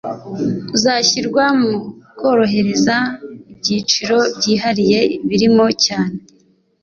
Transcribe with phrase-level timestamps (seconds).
[0.75, 1.73] uzashyirwa mu
[2.19, 2.95] korohereza
[3.51, 6.17] ibyiciro byihariye birimo cyane